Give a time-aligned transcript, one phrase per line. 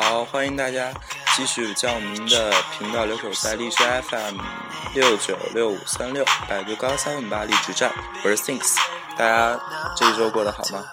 [0.00, 0.92] 好，欢迎大家
[1.34, 4.38] 继续将我们的频道留守在荔枝 FM
[4.94, 7.92] 六九六五三六，百度高三五八荔枝站，
[8.22, 8.76] 我是 Thinks，
[9.16, 9.60] 大家
[9.96, 10.84] 这一周过得好吗？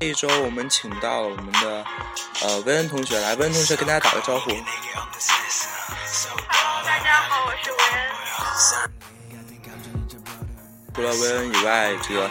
[0.00, 1.84] 这一周我们请到了我们的
[2.42, 4.48] 呃薇恩同学来，薇恩同学跟大家打个招呼。
[4.48, 4.62] Hello，
[6.86, 8.08] 大家好，我是维恩。
[10.94, 12.30] 除了薇恩以外，这个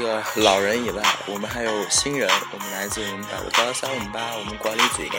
[0.00, 5.18] 这个老人以外，我们还有新人，我们来自我们百度高三五八我们管理组的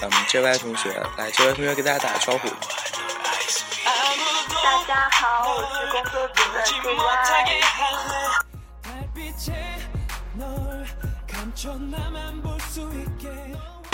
[0.00, 2.48] 嗯 JY 同学，来 JY 同学给大家打个招呼。
[4.64, 6.88] 大家好，我是工作组的 JY。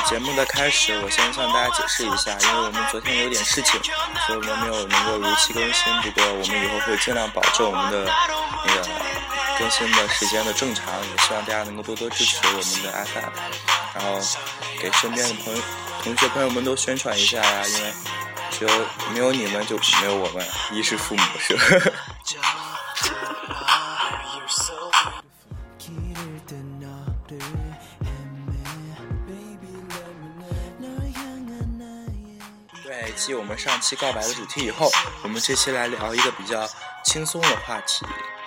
[0.06, 3.80] 节目的开始，我先向大家解释一下，因为我们昨天有点事情，
[4.28, 5.92] 所以我们没有能够如期更新。
[6.02, 8.08] 不过我们以后会尽量保证我们的
[8.64, 8.82] 那个
[9.58, 13.30] 更新的时间的正常，也希望大家能够多多支持我们的 FM，
[13.94, 14.20] 然后
[14.80, 15.62] 给身边的朋友、
[16.02, 17.92] 同学朋友们都宣传一下呀，因为
[18.50, 18.70] 只有
[19.12, 21.62] 没有你们就没有我们，衣食父母是吧？
[32.82, 34.90] 对，继我们上期告白的主题以后，
[35.22, 36.68] 我们这期来聊一个比较
[37.04, 38.04] 轻松的话题。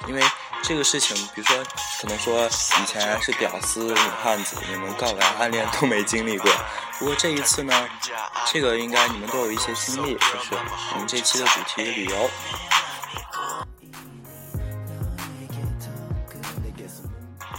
[0.08, 0.22] 因为
[0.64, 1.64] 这个事情，比如说，
[2.02, 6.52] 可能说以前是屌丝女汉子，你们告白暗恋都没经历过。
[7.00, 7.90] 不过这一次呢，
[8.52, 10.56] 这个应该你们都有一些经历，就是
[10.94, 12.30] 我们这期的主题旅游。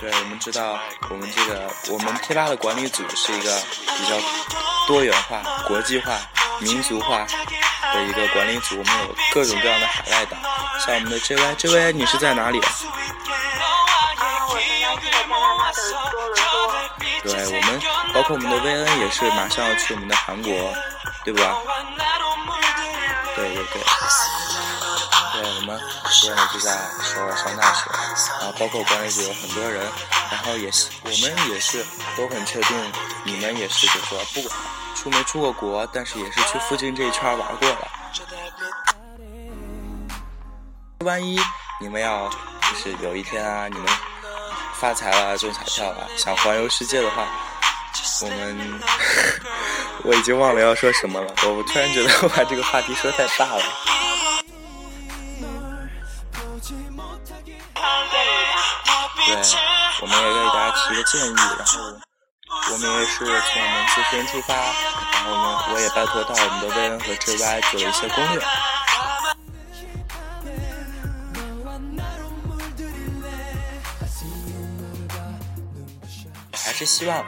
[0.01, 0.79] 对，我们知道，
[1.11, 3.61] 我们这个我们贴吧的管理组是一个
[3.97, 4.17] 比较
[4.87, 6.13] 多元化、国际化、
[6.61, 7.27] 民族化
[7.95, 10.39] 的一个管理组，我们有各种各样的海外党，
[10.95, 12.61] 我们的 JY，JY 你是在哪里？
[17.23, 17.81] 对我们，
[18.15, 20.51] 包括我们的薇恩也是马上要去我们的韩国，
[21.25, 21.57] 对吧？
[23.37, 23.83] 对对对，
[25.33, 26.73] 对我们很多人也是在
[27.03, 27.85] 首尔上大学，
[28.41, 29.87] 然后包括管理组有很多人，
[30.31, 31.85] 然后也是我们也是
[32.17, 32.93] 都很确定，
[33.25, 34.57] 你们也是，就是说不管
[34.95, 37.89] 出没出过国，但是也是去附近这一圈玩过了。
[41.09, 41.41] 万一
[41.81, 43.89] 你们要就是有一天啊，你们
[44.75, 47.27] 发财了、中彩票了，想环游世界的话，
[48.21, 48.81] 我们
[50.05, 51.33] 我已经忘了要说什么了。
[51.45, 53.63] 我突然觉得我把这个话题说太大了。
[59.25, 59.37] 对，
[60.03, 61.79] 我们也给大家提个建议，然后
[62.71, 68.43] 我们也是从我们自身出发，然后呢，我也拜托到我们的薇恩和 JY 做了一些攻略。
[76.79, 77.25] 是希望，呃，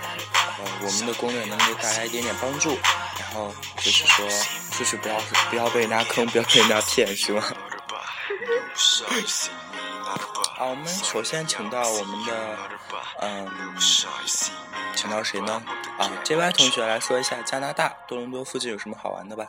[0.82, 2.78] 我们的攻略能给大家一点点帮助，
[3.18, 4.24] 然后就是说，
[4.70, 5.16] 出去不要
[5.50, 7.42] 不要被人家坑，不要被人家骗，是吗？
[10.56, 12.56] 啊，我们首先请到我们的，
[13.22, 13.50] 嗯，
[14.94, 15.60] 请到谁呢？
[15.98, 19.44] 啊，JY 同学来说一下加拿大多伦多附近有什么好玩的吧？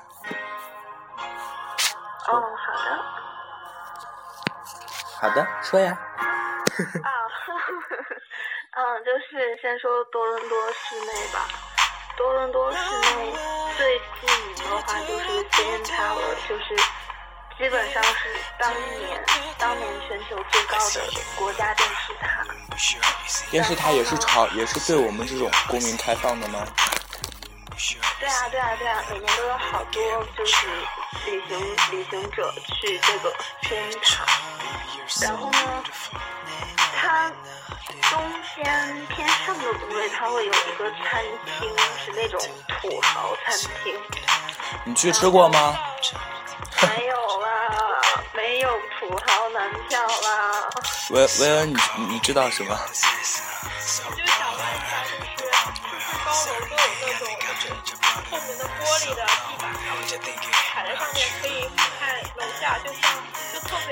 [2.27, 2.41] 哦，
[5.19, 5.29] 好的。
[5.29, 5.95] 好的，说呀。
[8.71, 11.47] 啊，嗯，就是先说多伦多市内吧。
[12.17, 13.33] 多伦多市内
[13.77, 16.75] 最著名的话就是 CN Tower，就是
[17.57, 18.29] 基本上是
[18.59, 19.23] 当年
[19.57, 21.01] 当年全球最高的
[21.35, 22.45] 国家电视塔。
[23.49, 26.65] 电视塔也是朝也是对我们这种公民开放的吗？
[28.19, 30.01] 对啊，对啊，对啊，每年都有好多
[30.37, 30.67] 就是
[31.25, 34.25] 旅行旅行者去这个天塔，
[35.21, 35.83] 然后呢，
[37.01, 37.31] 它
[38.11, 38.21] 中
[38.55, 41.23] 间偏上的部位它会有一个餐
[41.57, 41.75] 厅，
[42.05, 43.99] 是那种土豪餐厅。
[44.85, 45.75] 你去吃过吗？
[46.95, 47.47] 没有啦，
[48.33, 48.69] 没有
[48.99, 50.69] 土豪男票啦。
[51.09, 52.69] 维维恩，你你知道什么？
[52.69, 55.25] 我就想问一下，就是
[56.23, 57.21] 高楼都有那种
[58.29, 58.69] 透明的玻
[58.99, 59.63] 璃的地板，
[60.73, 62.01] 踩在上面可以俯瞰
[62.37, 63.01] 楼下，就像
[63.53, 63.89] 就特别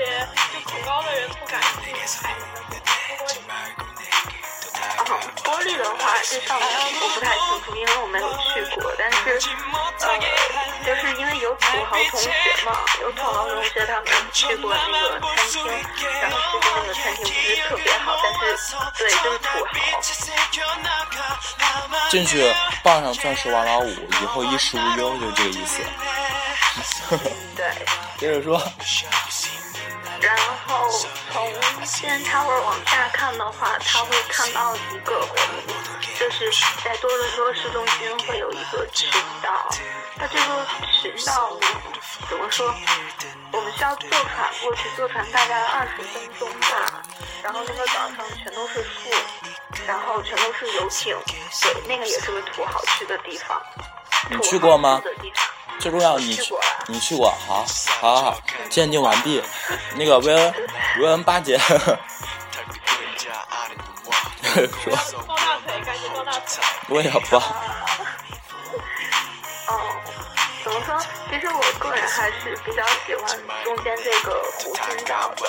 [0.52, 2.36] 就恐高的人不敢去踩的
[2.70, 2.89] 那种。
[5.10, 6.68] 嗯，玻璃的话，这上面
[7.02, 8.92] 我不太清楚，因为我没有去过。
[8.96, 9.16] 但是，
[10.00, 10.08] 呃，
[10.86, 12.30] 就是因为有土豪同学
[12.64, 15.66] 嘛，有土豪同学他们去过那个餐厅，
[16.22, 18.38] 然后其实那个餐厅不是特别好，但是
[18.98, 19.70] 对，就是土豪。
[22.10, 25.82] 进去傍上钻石王老五，以后衣食无忧，就这个意思。
[27.56, 27.66] 对。
[28.18, 28.60] 接 着说。
[30.20, 30.36] 然
[30.66, 30.88] 后
[31.32, 31.52] 从
[31.84, 35.34] CN Tower 往下看的话，它会看到一个湖，
[36.18, 36.50] 就是
[36.84, 39.10] 在多伦多市中心会有一个群
[39.42, 39.68] 岛。
[40.16, 40.66] 它这个
[41.00, 41.56] 群岛，
[42.28, 42.74] 怎么说？
[43.52, 47.02] 我们需要坐船过去，坐船大概二十分钟吧。
[47.42, 49.10] 然后那个岛上全都是树，
[49.86, 51.16] 然后全都是游艇，
[51.62, 53.60] 对，那个也是个土豪去的地方。
[54.28, 55.44] 你去过吗的地方
[55.80, 56.54] 最重要，你去
[56.86, 57.64] 你去过，好，
[58.00, 59.42] 好好好，鉴定完毕。
[59.96, 60.54] 那个维恩
[61.00, 61.58] 维恩八姐
[64.84, 64.98] 说。
[66.88, 67.40] 我也不，
[71.30, 75.48] 其实我个人还是比较喜欢中间这个湖心岛的，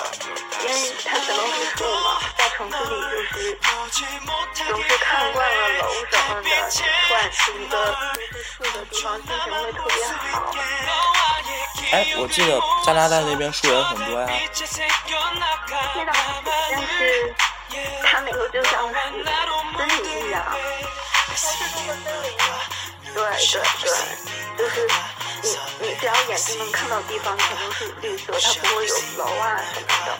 [0.62, 3.58] 因为它全都是树嘛，在城市里就是
[4.68, 6.48] 总是看惯了楼什么的，
[7.08, 10.54] 突然去一个都是树的地方，心情会特别好。
[11.90, 14.28] 哎，我记得加拿大那边树也很多呀。
[15.96, 16.14] 那倒是，
[16.70, 16.94] 但是
[18.04, 18.94] 它那个就像是
[19.76, 20.40] 森林一样。
[23.14, 23.86] 对对对，
[24.58, 24.88] 就是
[25.42, 25.46] 你
[25.80, 30.18] 你只要眼睛能看到地方，全都是绿色，它不会有楼啊什么的。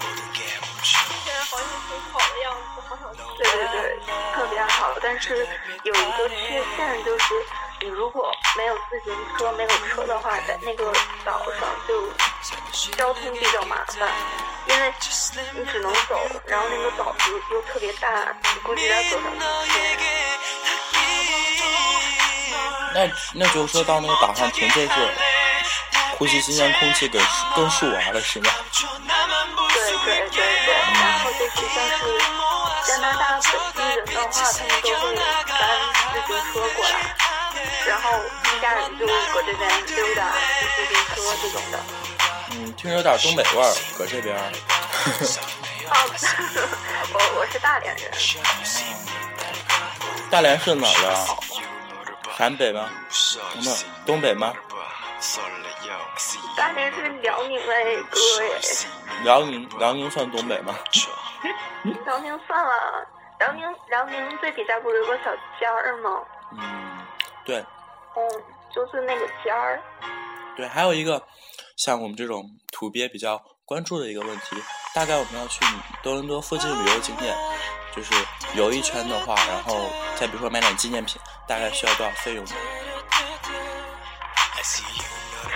[0.82, 3.18] 听起来好像挺好的样子，好想去。
[3.38, 3.98] 对对对，
[4.34, 5.46] 特别好，但是
[5.84, 7.34] 有一个缺陷就是，
[7.80, 10.92] 你如果没有自行车、没有车的话，在那个
[11.24, 12.12] 岛上就
[12.96, 14.10] 交通比较麻烦，
[14.66, 14.92] 因为
[15.54, 19.30] 你只能走，然后那个岛又又特别大，你估计要走上
[19.64, 20.31] 几天。
[22.94, 24.92] 那那就是说到那个岛上纯粹是
[26.18, 28.50] 呼吸新鲜空气，跟树跟树玩了是吗？
[29.74, 30.36] 对对对
[30.66, 32.00] 对，然后就是像是
[32.86, 35.56] 加拿大本地人的话，他们都会搬
[36.12, 36.94] 自行车过来，
[37.86, 38.04] 然后
[38.44, 40.20] 一家人就搁这边溜达、
[40.60, 41.74] 骑自行车这种的。
[42.50, 44.40] 嗯，听着有点东北味儿，搁这边儿。
[45.90, 45.94] 哦，
[47.12, 48.10] 我我是大连人，
[50.30, 51.26] 大连是哪儿的
[52.42, 52.48] 啊？
[52.48, 52.88] 陕北吗？
[53.08, 54.52] 不，东北吗？
[56.56, 58.60] 大连是辽宁哎，哥耶，
[59.22, 60.74] 辽宁，辽宁算东北吗？
[62.04, 63.06] 辽宁算了，
[63.38, 66.20] 辽宁辽宁最底下不是有个小尖儿吗？
[66.52, 66.98] 嗯，
[67.44, 67.58] 对
[68.16, 68.28] 嗯，
[68.74, 69.80] 就是那个尖儿。
[70.56, 71.22] 对，还有一个
[71.76, 74.56] 像我们这种土鳖比较关注的一个问题，
[74.92, 75.64] 大概我们要去
[76.02, 77.36] 多伦多附近旅游景点，
[77.94, 78.14] 就是
[78.54, 82.50] 游一圈的话，然后再比如说买点纪念品，大概需要多少费用呢？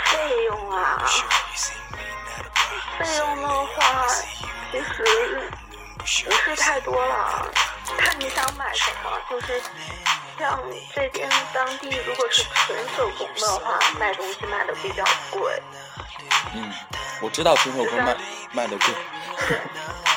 [0.05, 1.07] 费用啊，
[2.99, 4.07] 费用的话，
[4.73, 7.49] 其实不是太多了，
[7.99, 9.11] 看你想买什么。
[9.31, 9.63] 就是
[10.39, 10.61] 像
[10.95, 15.63] 这边当地，如果是纯手工的话，卖东西卖的比较贵。
[16.55, 16.73] 嗯，
[17.21, 18.17] 我知道纯手工卖
[18.53, 18.87] 卖的贵。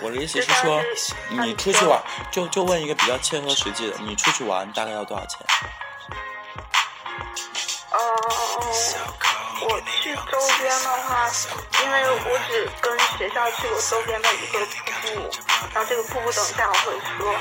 [0.00, 0.82] 我的意思是说，
[1.28, 5.38] 你出去玩，就就问一个比较切合实际的，你出去玩大概要多少钱？
[7.90, 7.98] 嗯，
[9.62, 11.30] 我去周边的话，
[11.82, 15.30] 因为我只跟学校去过周边的一个瀑布，
[15.72, 17.34] 然后这个瀑布等一下我会说。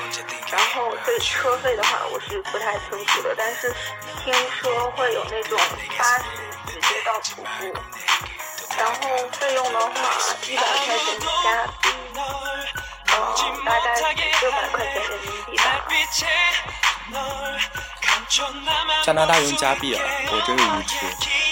[0.52, 3.74] 然后对车费的话，我是不太清楚的，但是
[4.24, 5.58] 听说会有那种
[5.98, 6.24] 巴士
[6.68, 7.74] 直接到瀑布，
[8.78, 9.90] 然后费用的话
[10.48, 11.90] 一百块钱加币，
[13.14, 13.18] 嗯，
[13.66, 13.86] 大概
[14.42, 15.64] 六百块钱人民币吧。
[19.04, 20.02] 加拿大用加币啊，
[20.32, 20.96] 我真是无知，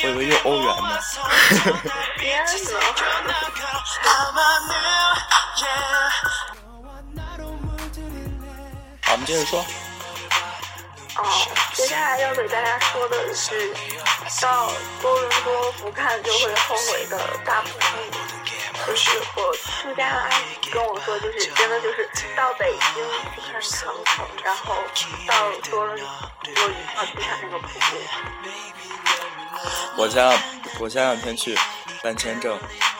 [0.03, 1.00] 我以为用欧元呢。
[2.18, 3.34] 天呐！
[9.03, 9.63] 好，我们接着说。
[11.18, 11.20] 哦，
[11.74, 13.74] 接下来要给大家说的是，
[14.41, 17.98] 到多伦多不看就会后悔的大瀑布。
[18.88, 20.34] 就是我出家阿姨
[20.72, 23.04] 跟我说，就是真的就是到北京
[23.36, 24.76] 去看长城，然后
[25.28, 26.06] 到多伦多
[26.44, 26.64] 一定
[26.96, 27.98] 要去看那个瀑布。
[29.98, 30.42] 我前两
[30.80, 31.56] 我前两天去
[32.02, 32.58] 办签证，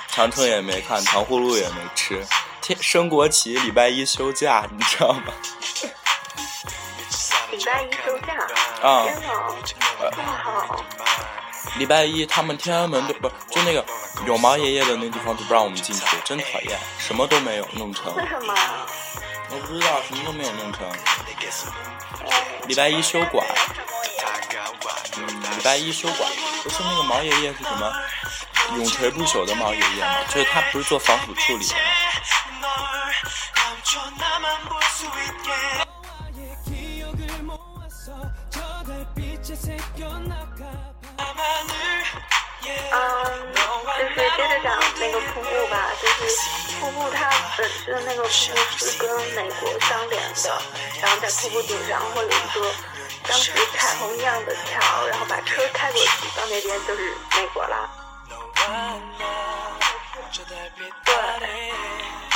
[0.10, 2.24] 长城也没看，糖葫芦也没吃。
[2.62, 5.34] 天升国旗，礼拜一休假，你知道吗？
[7.52, 8.34] 礼拜一休假，
[8.88, 9.28] 啊天哪，
[10.12, 10.86] 这么好！
[11.78, 13.86] 礼拜一他们天安门都不就那个
[14.26, 18.14] 有毛爷爷的那地方都不让我们进去，真讨厌，什么都没有弄成。
[18.16, 18.86] 为什么啊？
[19.50, 20.88] 我不知道，什么都没有弄成。
[20.90, 20.98] 哎
[22.68, 23.46] 礼拜一休馆，
[25.18, 26.30] 嗯，礼拜一休馆，
[26.64, 27.92] 不是那个毛爷爷是什么？
[28.78, 30.24] 永垂不朽的毛爷爷吗？
[30.30, 31.76] 就是他不是做防腐处理的
[45.72, 46.26] 吧，就是
[46.80, 50.62] 瀑布它本身的那个瀑布是跟美国相连的，
[51.02, 52.72] 然后在瀑布顶上会有一个
[53.26, 57.90] 像是彩虹一样的桥，然后把车开过去，到那边就是美国啦。
[61.06, 61.16] 对，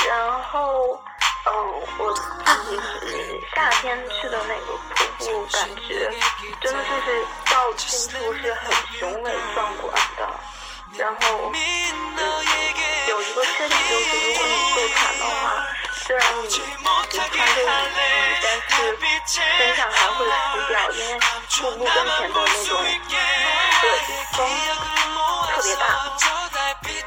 [0.08, 0.98] 然后。
[1.48, 1.54] 嗯，
[1.98, 2.20] 我自
[2.68, 6.10] 己是夏天去的那个瀑布，感觉
[6.60, 10.28] 真的就是到近处是很雄伟壮观的。
[10.98, 11.56] 然后，嗯，
[13.08, 15.30] 有一个缺点就是，如果你坐船的话，
[16.06, 16.56] 虽然你只
[17.10, 17.20] 穿
[17.54, 17.68] 着雨衣，
[18.42, 18.66] 但是
[19.26, 19.38] 身
[19.76, 20.32] 上还会湿
[20.68, 21.12] 掉，因为
[21.50, 22.68] 瀑布跟前的那种
[23.82, 23.84] 对
[24.32, 24.38] 风
[25.54, 25.82] 特别大。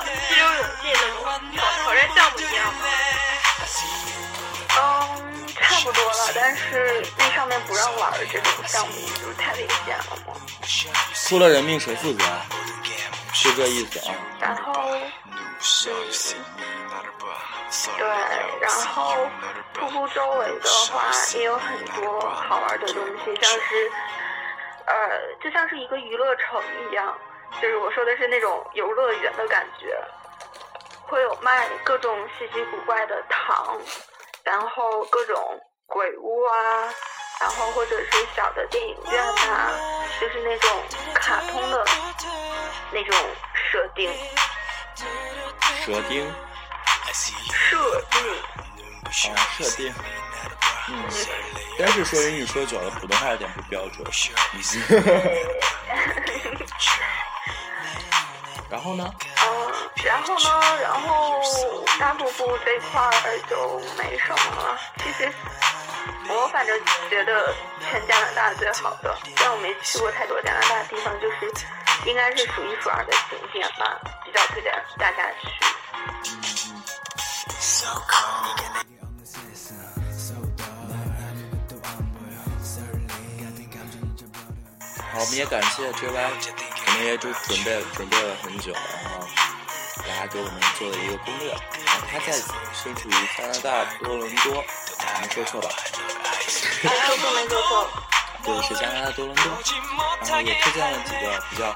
[0.05, 1.17] 激流勇进那种
[1.51, 2.33] 挑挑战项目
[6.09, 10.33] 了，但是那上面不让玩这种项目，就是太危险了嘛。
[11.13, 12.23] 出了人命谁负责？
[13.33, 14.15] 是这意思啊。
[14.39, 14.73] 然后，
[17.97, 18.07] 对，
[18.59, 19.27] 然后
[19.73, 23.91] 瀑布周围的话也有很多好玩的东西，像是，
[24.85, 24.93] 呃，
[25.43, 27.15] 就像是一个娱乐城一样。
[27.61, 29.95] 就是我说的是那种游乐园的感觉，
[31.07, 33.77] 会有卖各种稀奇古怪的糖，
[34.43, 36.93] 然后各种鬼屋啊，
[37.41, 39.71] 然后或者是小的电影院啊，
[40.21, 40.69] 就是那种
[41.15, 41.83] 卡通的
[42.91, 43.15] 那种
[43.53, 44.13] 设定。
[45.83, 46.31] 设定。
[47.51, 48.21] 设定。
[49.33, 49.91] 啊，设定。
[50.89, 50.93] 嗯。
[51.79, 54.05] 但是说英语说久了，普通话有点不标准。
[58.69, 59.11] 然后呢？
[59.19, 59.73] 嗯，
[60.05, 60.77] 然后呢？
[60.81, 61.41] 然后
[61.99, 64.77] 大瀑布这块儿就没什么了。
[64.97, 65.31] 其实
[66.29, 71.51] 我反正觉得全加拿大最好的，虽然我没去过太多加拿大地方，就是
[72.05, 75.47] 应该是数一数二的景点吧，比较推荐大家去。
[85.11, 86.68] 好，我们也感谢 JY。
[86.99, 89.25] 我们也就准备准备了很久，然后
[90.05, 91.49] 大家给我们做了一个攻略。
[91.85, 92.33] 然后他在
[92.73, 94.61] 身处于加拿大多伦多，
[95.21, 95.69] 没说错吧？
[96.83, 97.87] 没说错，没说错。
[98.43, 99.45] 对，是加拿大多伦多。
[100.27, 101.73] 然后也推荐了几个比较，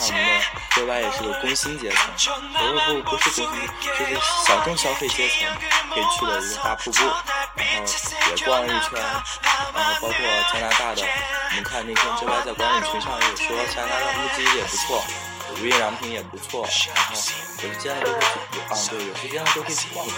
[0.00, 0.42] 像我们的
[0.74, 2.10] JY 也是个工薪阶层，
[2.52, 2.58] 不
[3.04, 5.46] 不不是工薪，就是小众消费阶层
[5.94, 6.98] 可以去的一个大瀑布。
[7.58, 7.84] 然后
[8.30, 10.16] 也逛了一圈，然后包括
[10.52, 15.04] 加拿大的，我们看那天 JY 在管理群上也说加拿大木屐也不错，
[15.60, 18.24] 无印良品也不错，然后有时间了都会去，
[18.68, 20.16] 啊对，有时间了都可以去逛逛。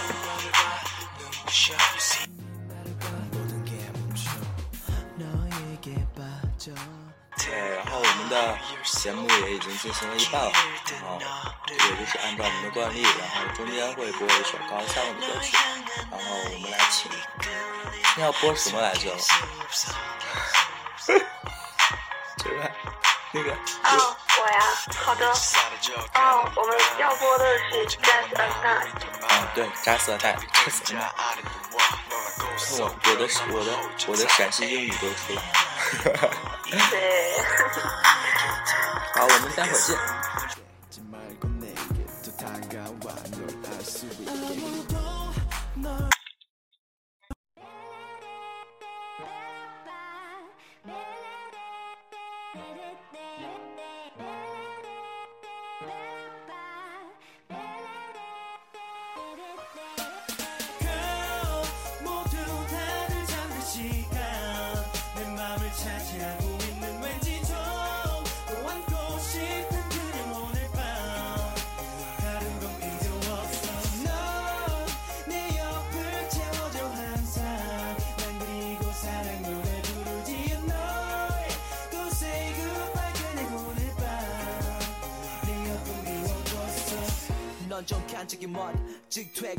[7.37, 7.99] 对，然后
[8.31, 10.51] 的节目也已经进行了一半了，
[11.19, 15.57] 然后也就是按照我们的惯例，然后中间会播一首高向的歌曲，
[16.09, 17.11] 然后我们来请，
[18.23, 19.13] 要播什么来着？
[22.37, 22.71] 这个，
[23.33, 23.51] 那个。
[23.51, 24.61] 哦，我呀，
[25.03, 25.27] 好的。
[26.13, 28.87] 哦，我们要播的是 Just a Night。
[29.27, 31.11] 啊，对，Just a Night，Just a Night。
[31.73, 33.69] 我我的我的
[34.07, 35.49] 我的陕西英语都出来了。
[36.89, 36.99] 对，
[39.13, 40.20] 好，我们待会儿见。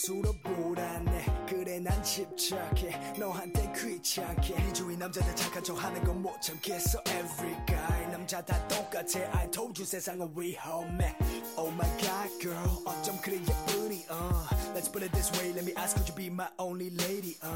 [0.00, 6.40] 수록 불안해 그래 난 집착해 너한테 귀찮게 네 주위 남자들 착한 척 하는 건 못
[6.42, 11.14] 참겠어 Every guy 남자 다 똑같아 I told you 세상은 위험해
[11.56, 14.46] Oh my god girl 어쩜 그래 예쁘니 uh.
[14.74, 17.48] Let's put it this way Let me ask could you be my only lady uh.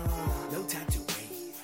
[0.52, 1.56] No time to wait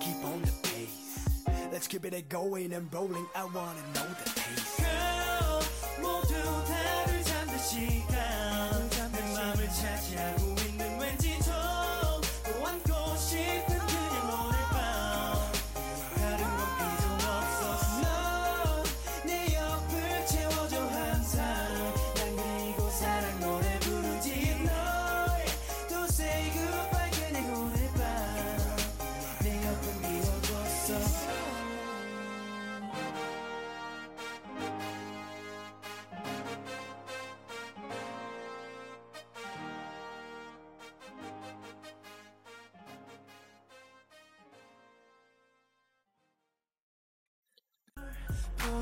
[0.00, 1.24] Keep on the pace
[1.72, 5.62] Let's keep it going and rolling I wanna know the pace Girl
[6.02, 6.34] 모두
[6.66, 8.02] 다들 잠든 시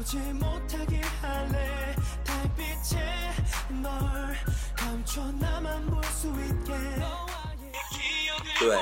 [0.03, 3.35] 보지 못하게 할래 달빛에
[3.83, 4.37] 널
[4.77, 6.73] 감춰 나만 볼 수 있게
[8.59, 8.77] 对，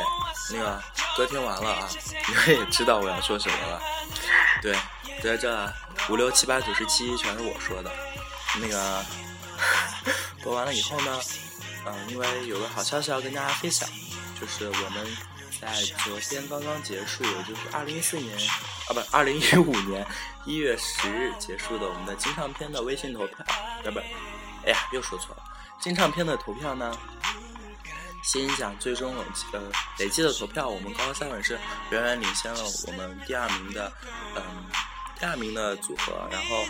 [0.52, 0.82] 那个
[1.16, 1.88] 歌听完了啊，
[2.28, 3.80] 你们也知道我要说什么了。
[4.62, 4.74] 对，
[5.22, 5.70] 在这
[6.08, 7.92] 五六七八九十七全是我说的。
[8.58, 9.04] 那个
[10.42, 11.20] 播完了以后呢，
[11.84, 13.86] 嗯、因为有个好消息要跟大家分享，
[14.40, 15.06] 就是我们
[15.60, 15.68] 在
[16.04, 18.34] 昨天刚刚结束，也就是二零一四年
[18.91, 20.05] 啊，不，二零一五年
[20.43, 23.99] 一月十日结束的我们的金唱片的微信投票，啊不，
[24.65, 25.43] 哎呀，又说错了，
[25.79, 26.95] 金唱片的投票呢。
[28.23, 29.59] 新音奖最终累计呃
[29.97, 33.91] 累计的投票，我们高三本是远远领先了我们第二名的
[34.35, 34.43] 嗯
[35.19, 36.63] 第二名的组合，然后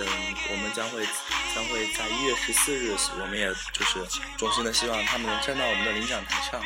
[0.00, 0.06] 嗯
[0.50, 1.06] 我们将会
[1.54, 4.02] 将会在一月十四日，我们也就是
[4.38, 6.58] 衷心的希望他们能站到我们的领奖台上，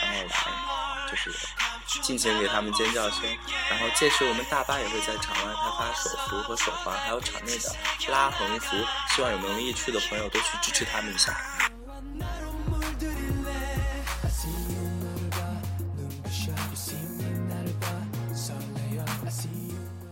[0.00, 1.32] 然后来就是
[2.00, 3.22] 尽情给他们尖叫声。
[3.68, 7.76] 然后届时我们大巴也会在场外派发手幅和手环，还有场内的
[8.08, 8.76] 拉横幅，
[9.14, 11.36] 希望有能力去的朋友都去支持他们一下。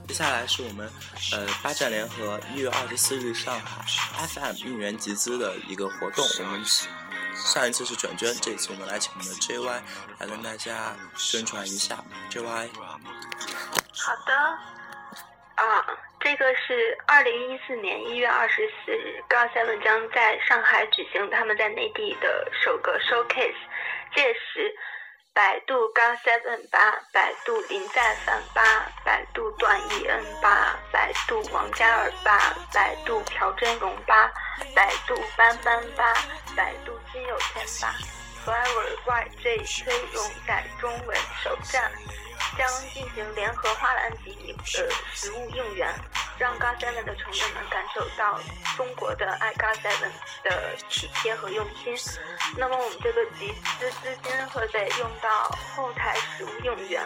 [0.07, 0.91] 接下来是我们，
[1.33, 3.87] 呃，八站联合一月二十四日上海
[4.27, 6.63] FM 应援集资的一个活动，我们
[7.45, 9.83] 上一次是转捐，这次我们来请我们的 JY
[10.19, 11.97] 来跟大家宣传一下
[12.31, 12.69] JY。
[13.93, 14.35] 好的，
[15.57, 15.85] 啊，
[16.21, 23.55] 这个是二零一四年一月二十四日，高 seven 将在上海举行他们在内地的首个 showcase，
[24.15, 24.75] 届时。
[25.41, 26.79] 百度高 seven 八，
[27.15, 28.63] 百度林在凡八，
[29.03, 34.31] 百度段奕恩八，百度王嘉尔八，百度朴真荣八，
[34.75, 36.13] 百度斑斑八，
[36.55, 37.95] 百度金有天八
[38.45, 41.91] ，Forever YJ 崔荣在中文首站。
[42.57, 45.89] 将进行联合花篮级呃食物应援，
[46.39, 48.39] 让 God Seven 的成员们感受到
[48.77, 50.11] 中国的爱 God Seven
[50.45, 51.95] 的体贴和用心。
[52.57, 57.03] 那么我们这个集资资金会被用到后台食物应援、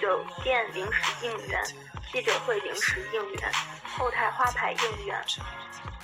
[0.00, 1.62] 酒店临时应援、
[2.12, 3.52] 记者会临时应援、
[3.96, 5.24] 后台花牌应援。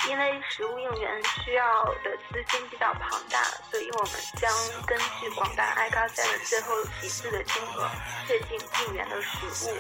[0.07, 4.53] 因为实物应援需要的资金比较庞大，所以我们将
[4.87, 7.91] 根据广大爱咖赛的最后集资的金额，
[8.27, 9.79] 确定应援的实物。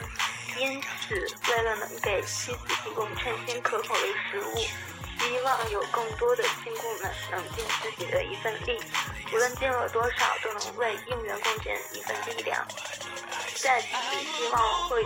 [0.57, 1.15] 因此，
[1.51, 4.57] 为了能给妻子提供称心可口的食物，
[5.19, 8.81] 希望有更多的亲故们能尽自己的一份力，
[9.31, 12.67] 无论金额多少，都能为应援贡献一份力量。
[13.57, 13.89] 在此，
[14.39, 15.05] 希望会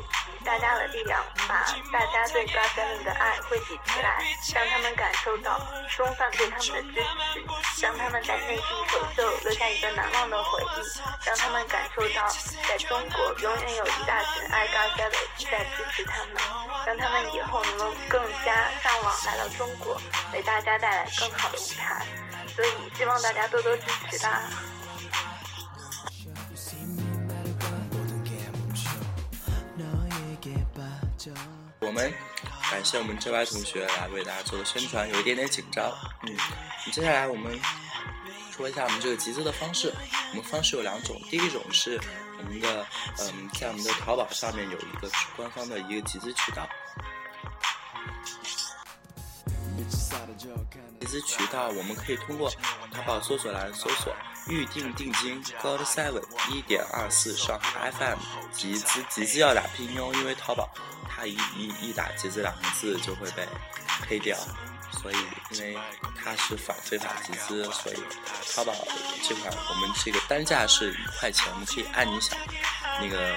[0.48, 1.60] 大家的力量，把
[1.92, 5.60] 大家对 God Seven 的爱汇集起来，让他们感受到
[5.94, 12.26] 中饭对他们的支持，让他们在内地首秀留下一个难忘的回忆，让他们感受到
[12.66, 16.42] 在中国永远有一大群爱 God Seven 在支持他们，
[16.86, 20.00] 让他们以后能够更加上网来到中国，
[20.32, 22.06] 为大家带来更好的舞台。
[22.56, 24.40] 所以，希望大家多多支持吧。
[31.98, 32.14] 们
[32.70, 35.92] 感谢我们 JY 同学来为大家做的宣传，有一点点紧张。
[36.22, 36.36] 嗯，
[36.92, 37.58] 接下来我们
[38.56, 39.92] 说一下我们这个集资的方式。
[40.30, 42.00] 我们方式有两种，第一种是
[42.38, 42.86] 我们的
[43.18, 46.68] 嗯，在我们的淘宝上面有一个官方的一个集资渠道。
[49.88, 50.36] Bitches out of
[51.00, 52.50] 集资渠道我们可以通过
[52.92, 54.14] 淘宝搜索栏搜索
[54.48, 58.18] “预定定金 God Seven 一点二四上海 FM
[58.52, 60.68] 集资”，集资要打拼音哦，因为淘宝
[61.08, 63.46] 它一一一打集资两个字就会被
[64.06, 64.36] 黑掉，
[65.00, 65.16] 所以
[65.52, 65.78] 因为
[66.22, 67.96] 它是反非法集资，所以
[68.54, 68.74] 淘宝
[69.26, 72.36] 这块我们这个单价是一块钱，我们可以按你想
[73.00, 73.34] 那个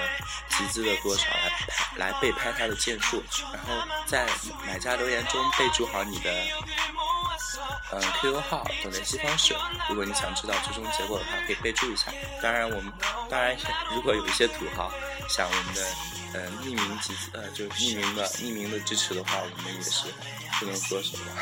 [0.50, 3.22] 集资的多少来拍来被拍他的件数，
[3.52, 3.72] 然后
[4.06, 4.28] 在
[4.66, 6.30] 买家留言中备注好你的。
[7.94, 9.54] 嗯，QQ 号等联系方式。
[9.88, 12.10] 如果你想知道最终结果的话，可以备注一下。
[12.42, 12.90] 当然，我们
[13.28, 13.54] 当然
[13.94, 14.90] 如果有一些土豪
[15.28, 15.86] 想我们的
[16.32, 20.06] 呃匿名集资呃就是匿名的匿名的支持的话，我们也是
[20.58, 21.24] 不能说什么。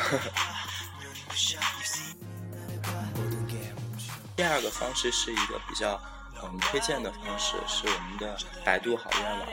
[4.35, 5.97] 第二个方式是一个比较
[6.43, 9.47] 嗯推荐的方式，是我们的百度好愿网。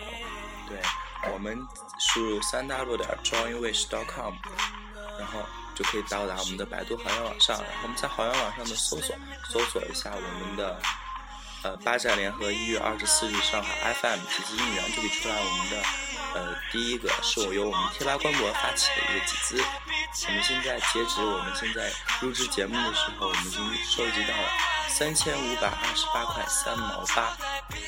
[0.68, 0.78] 对，
[1.32, 1.58] 我们
[1.98, 4.34] 输入三 w 点 joinwish.com，
[5.18, 5.40] 然后。
[5.74, 9.14] 就可以到达我们的百度好愿网上，然后我们在好愿网上的搜索，
[9.48, 10.76] 搜索一下我们的
[11.62, 15.76] 呃八站联合一月二十四日上海 FM 集资应援，就可以出来我们的
[16.38, 19.62] 呃第一个是我由我们贴吧官博发起的一个集资。
[20.26, 24.48] 我们现在截止我们现在录制节目的时候，我们已经收集到了
[24.88, 27.36] 三千五百二十八块三毛八，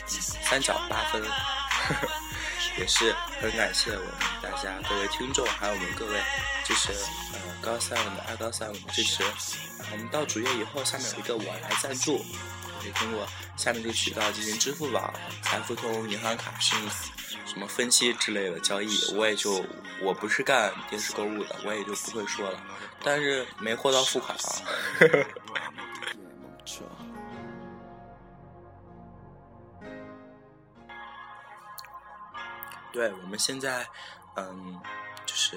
[0.08, 1.22] 三角八分。
[1.22, 2.08] 呵 呵
[2.78, 6.20] 也是很感谢我们大家各位听众，还有我们各位
[6.64, 6.92] 支持
[7.32, 9.24] 呃高三我们二高三我们支持。
[9.92, 12.24] 我们到主页以后，下面有一个我来赞助，
[12.80, 16.90] 可以通过下面这个渠道进行支付宝、财付通、银行卡什么
[17.46, 18.88] 什么分期之类的交易。
[19.14, 19.64] 我也就
[20.02, 22.62] 我不是干电视购物的，我也就不会说了。
[23.02, 24.42] 但是没货到付款啊。
[32.92, 33.86] 对，我们现在，
[34.36, 34.80] 嗯，
[35.24, 35.56] 就是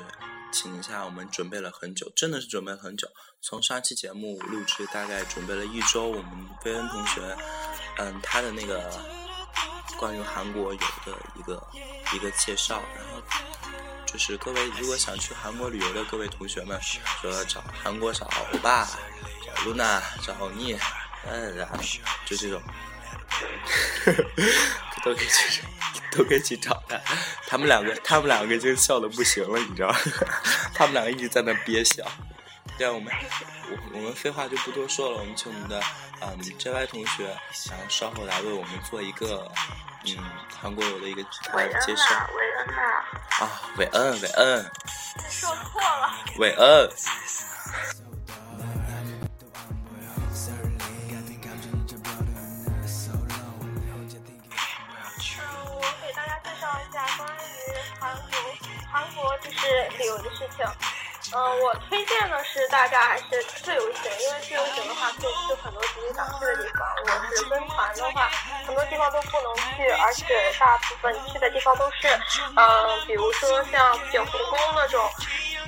[0.51, 3.07] 请一下，我们准备了很久，真的是准备了很久。
[3.41, 6.31] 从上期节目录制大概准备了一周，我们
[6.61, 7.35] 菲恩同学，
[7.97, 8.89] 嗯，他的那个
[9.97, 11.67] 关于韩国游的一个
[12.13, 13.21] 一个介绍，然后
[14.05, 16.79] 就是各位如果想去韩国旅游的各位同学们，
[17.21, 18.85] 说找韩国找欧巴，
[19.45, 20.77] 找露娜，找欧尼，
[21.25, 21.77] 嗯，然后
[22.25, 22.61] 就这种，
[25.03, 25.63] 都可以去。
[26.15, 26.95] 都可以去找他，
[27.47, 29.91] 他们两个，他们两个已经笑的不行了，你知道？
[30.71, 32.05] 他们两个一直在那憋笑。
[32.77, 33.13] 对，我们，
[33.69, 35.81] 我我们废话就不多说了，我们请我们的
[36.21, 37.25] 嗯 JY 同学，
[37.69, 39.49] 然后稍后来为我们做一个
[40.05, 40.17] 嗯
[40.61, 42.27] 韩国游的一个介绍。
[42.35, 42.81] 韦恩呐，
[43.45, 44.71] 啊，韦恩，韦恩。
[45.29, 46.13] 说错了。
[46.37, 46.89] 韦恩。
[59.41, 60.65] 就是旅游的事情，
[61.35, 66.87] 嗯，我推荐的是大家还是自由行，因为自由行的话可以去很多值得想去的地方。
[67.05, 68.29] 我是跟团的话，
[68.67, 72.07] 很多地方都不能去，而且大部分去的地方都是，
[72.55, 75.09] 嗯，比如说像景洪宫那种，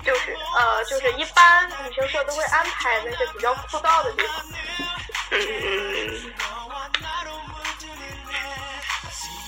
[0.04, 4.45] 就是呃，就是一般旅行社都会安排那些比较枯燥的地方。
[5.32, 6.34] 嗯嗯。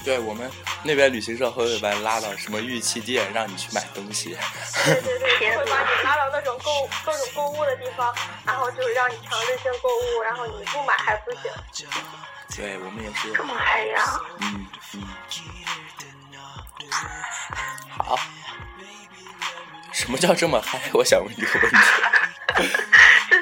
[0.03, 0.49] 对我们
[0.83, 4.37] 那边旅行社会把你拉到什么玉器店，让你去买东西。
[4.85, 11.51] 对对对，会把你拉到那种购各种购物的地方，然后就让你强制性购物，然后你不买还不行。
[12.55, 13.33] 对我们也是。
[13.33, 14.19] 这么嗨呀！
[14.39, 15.03] 嗯嗯。
[17.97, 18.17] 好。
[19.91, 20.79] 什么叫这么嗨？
[20.93, 21.77] 我想问一个问题。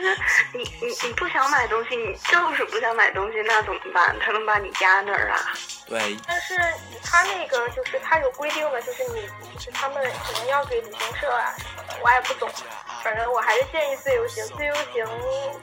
[0.06, 4.16] 就是你你你不想买东西，你就是不想买东西，那怎么办？
[4.20, 5.52] 他能把你压那儿啊？
[5.88, 6.16] 对。
[6.28, 6.56] 但是
[7.04, 12.48] 他那个就是他有规定的，就是你就是他们可能要给旅行社啊什么的，我也不懂。
[13.04, 15.04] 反正我还是建议自由行，自由行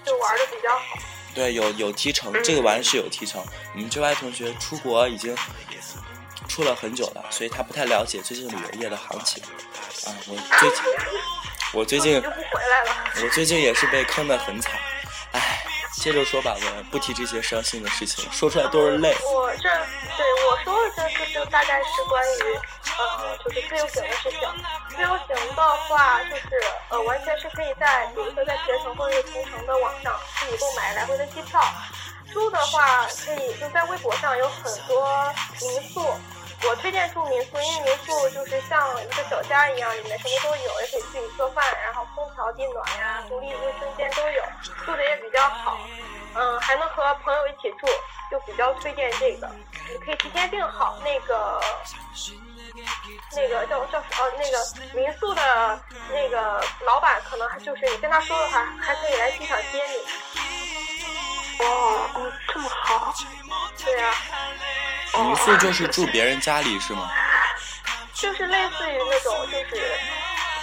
[0.05, 0.99] 就玩的比较好。
[1.35, 3.41] 对，有有提成，这个玩意是有提成。
[3.75, 5.37] 我们 JY 同学出国已经
[6.49, 9.41] 出了很久了，所以他不太了解最近旅游业的行情。
[10.07, 10.79] 啊，我最近。
[11.73, 12.23] 我最近，
[13.23, 14.73] 我最近也是被坑的很惨，
[15.33, 19.17] 唉，接着说吧，我不提这些伤心的事情，说出来都是泪。
[19.25, 22.59] 我这对我说的这次就大概是关于
[22.99, 24.41] 呃，就是自由行的事情。
[24.91, 26.49] 自由行的话，就是
[26.91, 31.59] 呃，完全是可以在，比如说在携程或者是同城的网上自己购买来回的机票。
[32.33, 36.15] 住的话，可以就在微博上有很多民宿。
[36.69, 44.43] 我推荐住民宿，因为民宿就是像一个小家一样，里面什么都有，也可以自己做饭，然后空调、地暖呀、独立卫生间都有，
[44.85, 45.79] 住的也比较好。
[46.35, 47.87] 嗯，还能和朋友一起住，
[48.31, 49.51] 就比较推荐这个。
[49.91, 51.61] 你可以提前订好那个
[53.35, 60.62] 那个叫叫呃那个民宿的那个老板，可能还就是你跟他说的话，还可以来机场接你。
[61.63, 63.15] 哦哦，这么好。
[63.85, 64.15] 对呀、
[65.23, 67.11] 民宿就是住别人家里是吗？
[68.15, 69.99] 就是类似于那种就是。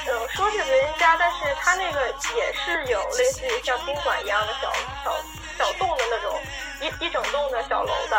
[0.08, 5.14] 呃，说是别人家，但是他那个也是有类似于像宾馆一样的小小
[5.58, 6.42] 小栋的那种
[6.82, 8.18] 一一整栋的小楼的。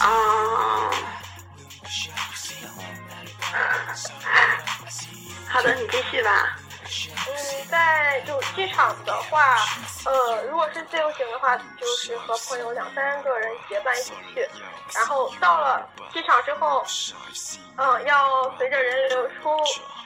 [0.00, 0.90] 啊。
[5.48, 6.56] 好的，你继续吧。
[6.92, 9.56] 嗯，在就机场的话，
[10.04, 14.46] 呃，如果是自由行的话，就是和朋友两三个人结伴一起去，
[14.94, 16.84] 然后到了机场之后，
[17.78, 19.56] 嗯、要随着人流出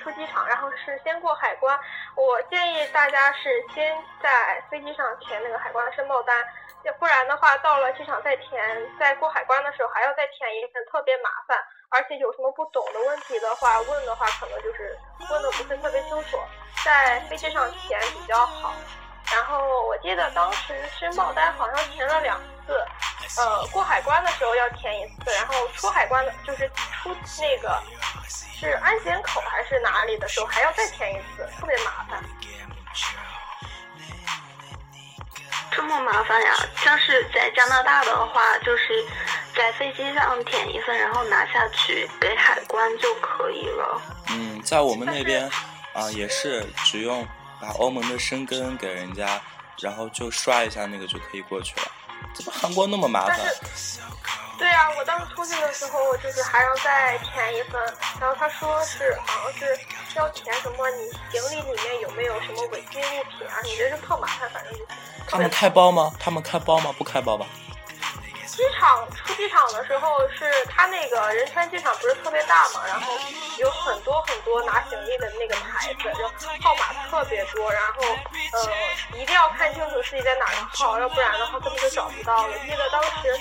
[0.00, 1.76] 出机场，然后是先过海关。
[2.14, 6.36] 我建议大家是先在飞机上填那个海关申报单，
[6.84, 8.62] 要不然的话，到了机场再填，
[8.98, 11.58] 在过海关的时候还要再填一份，特别麻烦。
[11.88, 14.98] 而且有什么不懂的问题的话，问的话可能就是
[15.30, 16.38] 问的不是特别清楚，
[16.84, 18.74] 在飞机上填比较好。
[19.32, 22.86] 然后我记得当时申报单好像填了两次，
[23.40, 26.68] 呃，过海关的时候要填一次，然后出海关的，就是
[27.02, 27.82] 出那个
[28.28, 32.22] 是安检口还是哪里的时候还要再填一次，特别麻烦。
[35.76, 36.54] 这么麻烦呀？
[36.82, 39.04] 像是在加拿大的话，就是
[39.54, 44.00] 在飞机上填一份，然后拿下去给海关就可以了。
[44.30, 45.48] 嗯，在我们那边
[45.92, 47.26] 啊、也是只用
[47.60, 49.40] 把欧盟的申根给人家，
[49.80, 51.86] 然后就刷一下那个就可以过去了。
[52.34, 53.38] 怎么韩国那么麻烦？
[54.56, 57.80] 是，对啊，我当时出去的时候就是还要再填一份，
[58.20, 59.78] 然后他说是好像是
[60.16, 63.60] 要填什么，你行李里面有没有什么违禁物品啊？
[63.62, 64.86] 你这是特麻烦，反正就是。
[65.28, 66.12] 他们开包吗？
[66.18, 66.94] 他们开包吗？
[66.96, 67.46] 不开包吧？
[68.46, 73.12] 机场出机场的时候是他那个仁川机场不是特别大嘛，然后
[73.58, 76.30] 有很多很多拿行李的那个牌子，然后
[76.62, 78.02] 号码特别多，然后
[78.52, 82.54] 呃一定要看清楚自己在哪个号，要不然的话根本就找不到了。
[82.64, 83.38] 记得当时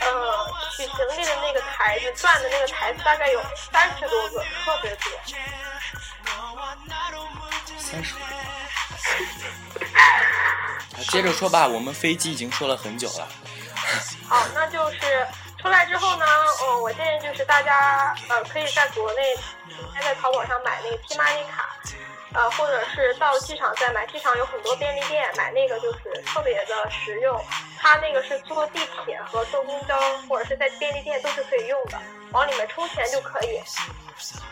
[0.00, 5.12] 呃取行李的那个台子转的那个台子大概有三十多个，特别多。
[7.78, 8.14] 三十。
[11.10, 13.28] 接着说吧，我们飞机已经说了很久了。
[14.28, 15.26] 好，那就是
[15.60, 16.24] 出来之后呢，
[16.62, 19.34] 嗯，我建议就是大家呃可以在国内
[19.68, 21.76] 直接在淘宝上买那个 T Money 卡，
[22.32, 24.06] 呃，或者是到机场再买。
[24.06, 27.44] 机场有很多便利店，买那个就是特别的实用。
[27.78, 31.98] 它那个是坐地铁和坐公交或者是在便利店都是可以用的，
[32.32, 33.60] 往里面充钱就可以。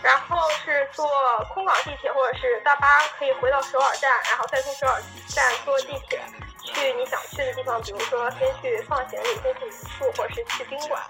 [0.02, 1.06] 然后是坐
[1.52, 6.20] 空港地铁或者是大巴，可以回到首尔站，然后再从首尔站坐地铁
[6.64, 11.02] 去你想去的地方，比如说先去放行李，先去民宿，或者是去宾馆，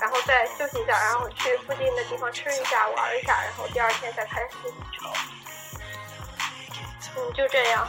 [0.00, 5.12] 然后再休息一下，然后去附近的地方吃一下、玩一下，然后第二天再开始启程。
[7.18, 7.86] 嗯，就这样。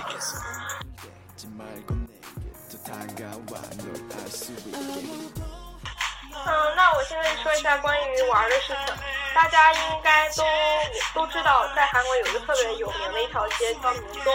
[6.45, 8.95] 嗯，那我现在说一下关于玩的事情。
[9.35, 10.43] 大家应该都
[11.13, 14.33] 都知道，在韩国有一个特别有名的一条街叫明洞，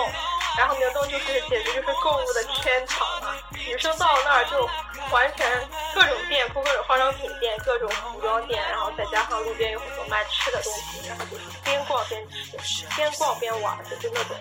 [0.57, 3.35] 然后明洞就是简直就是购物的天堂啊！
[3.53, 4.69] 女生到那儿就
[5.11, 5.47] 完全
[5.95, 12.27] 各种店铺、各种化妆品店、各种服装店，然后再加上路边有很多卖吃的东西，然后就是边逛边
[12.62, 14.37] 吃，边逛边玩，就是那种。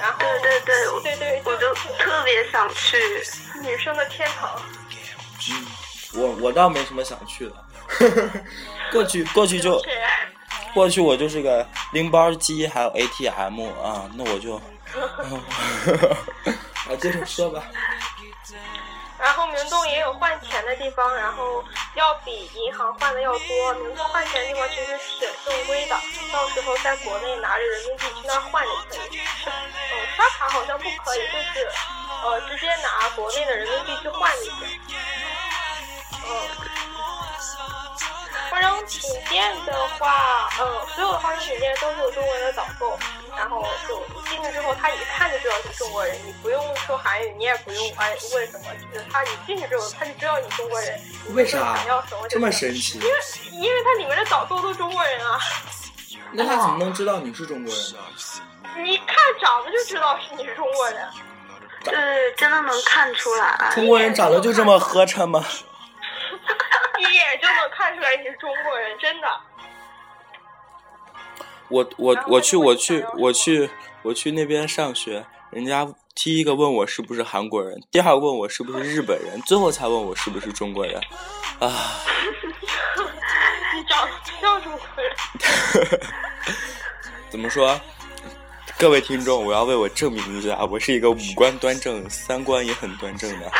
[0.00, 2.96] 然后对对对，我对对，我就特别想去。
[3.62, 4.60] 女生的天堂。
[6.14, 7.54] 我我倒没什么想去的，
[8.92, 9.82] 过去过去就
[10.72, 14.54] 过去我就是个拎包机，还有 ATM 啊，那我就，
[16.86, 17.64] 啊，接着说吧。
[19.24, 23.74] 然后明洞也有换钱的地方，然后要比银行换的要多。
[23.76, 25.96] 明洞换钱的地方其实挺正规的，
[26.30, 29.18] 到时候在国内拿着人民币去那换就可以。
[29.46, 31.66] 嗯，刷卡好像不可以，就是
[32.22, 34.80] 呃直接拿国内的人民币去换就行。
[36.26, 36.48] 嗯，
[38.50, 42.98] 化妆品店的话，嗯，所有的化妆品店都是有中文的导购，
[43.36, 43.98] 然后就
[44.30, 51.00] 进去之后，他一看就知道你是中国人，你不用说韩语，你也不用哎问什么，就是他你进去之后，他就知道你中国人，
[51.34, 52.98] 为啥想要什么这么神奇？
[52.98, 53.14] 因为
[53.52, 55.38] 因为它里面的导购都中国人啊，
[56.32, 57.98] 那他怎么能知道你是中国人呢？
[58.76, 61.08] 你一看长得就知道是你是中国人。
[61.84, 61.94] 对，
[62.36, 63.70] 真的能看出来。
[63.74, 65.44] 中国人长得就这么合碜吗？
[66.98, 69.28] 一眼就能看出来你是中国人，真的。
[71.74, 73.68] 我我我去我去我去
[74.02, 75.84] 我去那边上学，人家
[76.14, 81.00] 第一个问我是不是韩国人，第二个问我是不是日本人，最后才问我是不是中国人，
[81.58, 82.00] 啊，
[83.74, 86.00] 你长得不像中国人。
[87.28, 87.80] 怎么说？
[88.78, 93.50] 各位听众，我要为我证明一下，我是一个五官端正、三观也很端正的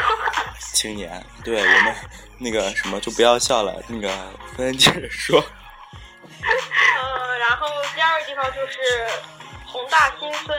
[0.73, 1.21] 青年。
[1.43, 1.93] 对我们
[2.39, 3.83] 那个什么，就不要笑了。
[3.89, 4.09] 那个
[4.57, 5.43] 芬芬接着说。
[7.55, 9.09] 然后第二个地方就是
[9.65, 10.59] 宏大新村。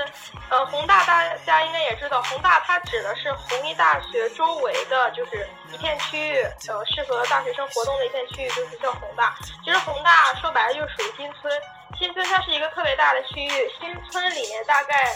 [0.49, 6.37] 呃，宏大大家应该也知道，宏大它指的是弘一大学周围的就是一片区域，
[6.69, 9.35] 呃，适合大学生活动的一片区域，就是叫宏大。
[9.65, 11.51] 其实宏大说白了就是属于新村。
[11.97, 15.15] 新村它是一个特别大的区域，新村里面大概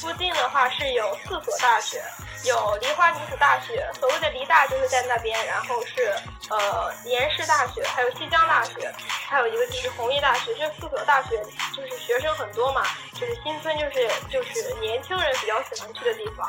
[0.00, 2.00] 附近的话是有四所大学，
[2.44, 6.14] 有梨花女子大学，所谓的梨大就是在那边，然后是
[6.48, 8.92] 呃延世大学，还有西江大学，
[9.28, 11.30] 还有一个就是弘毅大学，这四所大学
[11.74, 16.48] 就是学生很多嘛，就是新村就是就是年轻人比较喜欢去的地方，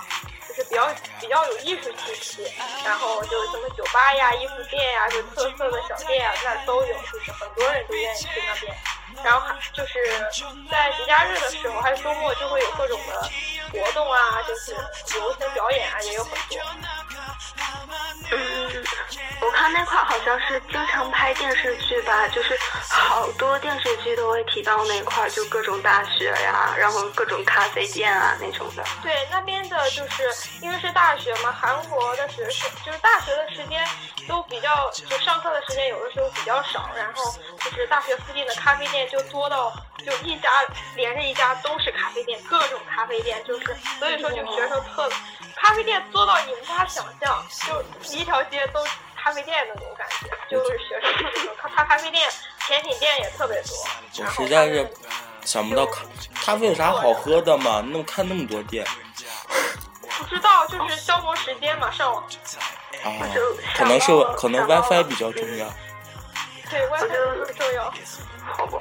[0.52, 2.52] 就是比较比较有艺术气息，
[2.84, 8.76] 然后就什么酒吧呀、衣服店呀，就特色的小店啊，那都有，就是很多人都愿意去那边。
[9.24, 10.20] 然后还就是
[10.70, 13.30] 在节假日的时候，还有周末就会有各种的
[13.72, 14.74] 活动啊，就是
[15.16, 16.60] 游行表演啊，也有很多。
[18.34, 18.84] 嗯，
[19.42, 22.58] 我看那块好像是经常拍电视剧吧，就是
[22.90, 28.84] 好多电视剧都会提到那块，就各种大学呀，然后各种咖啡店啊那种的。
[29.04, 30.24] 对，那边的就是
[30.62, 33.86] 因为是大学嘛，韩国的学生就是大学的时间
[34.28, 39.74] 都比较，就上课的时间有的时候比较少，然后就是大学附近的咖啡店就多到
[40.06, 40.50] 就一家
[40.96, 45.10] 连着一家都是咖啡店，各种咖啡店，就是所以说就学生特
[45.56, 47.82] 咖啡店多到你无法想象，就
[48.16, 48.84] 一条街都
[49.16, 52.30] 咖啡店那种感觉，就是学生特别多，咖咖咖啡店、
[52.68, 54.26] 甜品店也特别多。
[54.26, 54.92] 我实在是
[55.44, 57.82] 想不到咖咖啡有啥好喝的嘛？
[57.86, 58.86] 那么看那么多店
[60.18, 62.24] 不知道，就是消磨时间嘛，上网。
[63.04, 63.42] 啊就，
[63.76, 65.68] 可能是可能 WiFi 比较重要。
[66.70, 67.94] 对，WiFi 特别重要。
[68.54, 68.80] 好吧，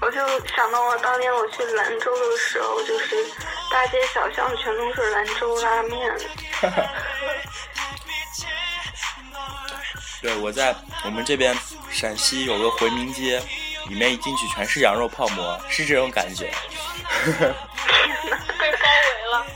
[0.00, 3.24] 我就想到我当年我去兰州的时候，就是
[3.70, 6.16] 大街小巷全都是兰州拉面。
[10.20, 10.74] 对，我在
[11.04, 11.56] 我们这边
[11.90, 13.40] 陕西有个回民街，
[13.88, 16.50] 里面一进去全是羊肉泡馍，是这种感觉。
[18.58, 19.46] 被包围了。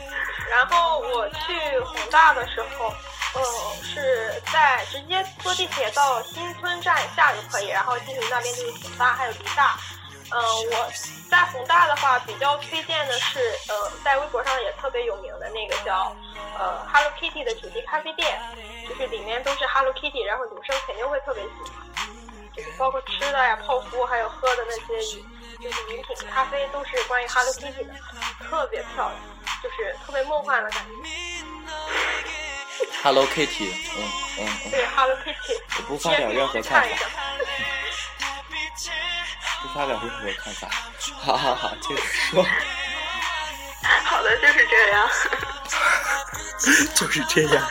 [0.62, 2.86] 然后我去宏大的时候，
[3.34, 3.42] 呃，
[3.82, 9.76] 是在直接坐地铁到新村站下就可以，然后进去那边就是宏大还有梨大。
[10.30, 10.92] 嗯、我
[11.28, 16.16] 在宏大的话比较推荐的是，呃，在微博上也特别有名的那个叫
[16.56, 18.40] 呃 Hello Kitty 的主题咖啡店，
[18.88, 22.06] 就是里面都是 Hello Kitty，然后女生肯定会特别喜欢。
[22.56, 25.26] 就是包括吃的呀、泡芙，还有喝的那些饮，
[25.60, 27.92] 就是饮品、咖啡，都是关于 Hello Kitty 的，
[28.48, 29.18] 特别漂亮，
[29.62, 30.90] 就是特别梦幻的感觉。
[33.02, 34.02] Hello Kitty，嗯
[34.38, 36.88] 嗯嗯，对 Hello Kitty，我不发表任何看法。
[39.62, 40.68] 不发表任何看法。
[41.18, 42.44] 好好好，接着说，
[44.04, 45.08] 好的，就是这样。
[46.94, 47.68] 就是这样。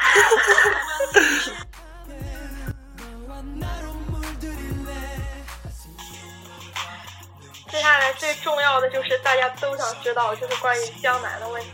[7.72, 11.70] 接下来最重要的就是大家都想知道，就是关于江南的问题。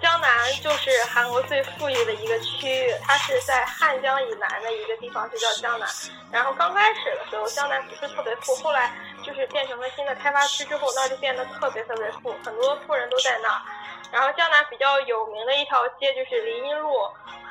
[0.00, 5.88] 江南就是韩国最富裕的一个区域，它是在汉江以南的一个地方，就叫江南。
[6.32, 13.60] 然后刚开始的时候，江南不是特别富，后来就是变成了新的开发区之后，那就变得特别特别富，很多富人都在那儿。
[14.10, 16.92] 然后江南比较有名的一条街就是林荫路，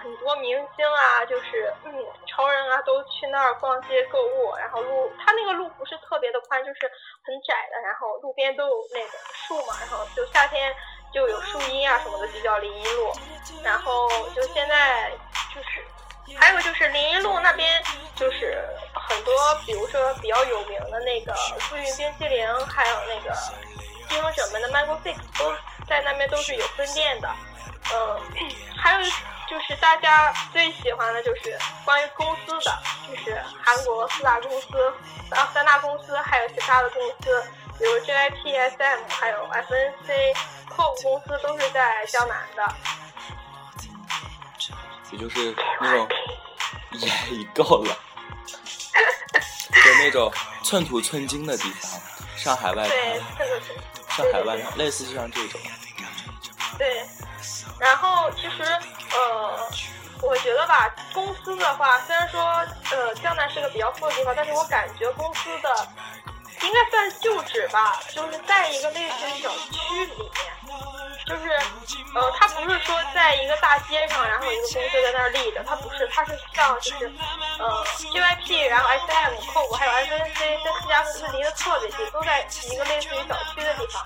[0.02, 1.94] 很多明星啊，就是嗯
[2.28, 4.56] 潮人啊都去那儿逛街购物。
[4.58, 6.92] 然后路它那个路不是特别的宽，就是
[7.24, 10.76] 很窄的，然后路边都有那个树嘛，然后就夏天
[11.14, 13.12] 就有树荫啊什么的，就叫林荫路。
[13.64, 15.12] 然后就现在
[15.54, 17.82] 就是还有就是林荫路那边
[18.16, 19.34] 就是很多，
[19.66, 23.36] 比如说比较有名的那个富运冰淇淋，还有那个
[24.08, 25.54] 金融者们的 Mango Fix 都
[25.88, 27.30] 在那边都是有分店的。
[27.92, 28.22] 嗯，
[28.78, 29.02] 还有
[29.50, 32.80] 就是大家最喜欢的就是关于公司的，
[33.10, 34.94] 就是韩国四大公司，
[35.32, 37.44] 啊三大公司，还有其他的公司，
[37.80, 40.36] 比如 JYP、SM，还有 FNC、
[40.76, 42.76] COVE 公司都是在江南的。
[45.12, 46.08] 也就是那种
[46.92, 47.98] 也已够了，
[49.84, 50.32] 就那种
[50.64, 52.00] 寸土寸金的地方，
[52.38, 53.48] 上海外对滩。
[54.10, 55.60] 上海外滩，类似就像这种。
[56.78, 57.04] 对，
[57.80, 59.70] 然后其实呃，
[60.22, 62.42] 我觉得吧，公司的话，虽然说
[62.92, 65.88] 呃江南是个比较富的地方，但是我感觉公司的
[66.62, 70.32] 应该算旧址吧，就是在一个类似于小区里面，
[71.26, 71.50] 就是，
[72.16, 77.12] 呃，它不是说在一个大街上，然后有一个公司在那儿立着，它不是，它是像就是，
[77.60, 82.42] 呃，JYP，然后 SM、COCO 还有 FNC 这四家公司离得特别近，都在
[82.72, 84.06] 一个类似于小区的地方。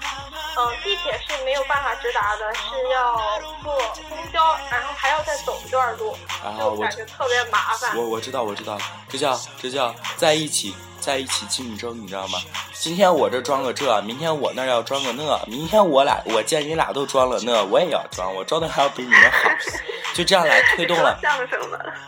[0.56, 3.76] 嗯、地铁是没有办法直达的，是要坐
[4.10, 7.98] 公交，然后还要再走一段路，啊就我感觉特别麻烦。
[7.98, 8.78] 我我知道我知道，
[9.10, 12.40] 这叫这叫在一起在一起竞争，你知道吗？
[12.74, 19.50] 今天我这装个这，明天我那要装个那，明天我俩我见你俩都装了那，我也要装，我装的还要比你们好，
[20.16, 21.20] 就这样来推动了。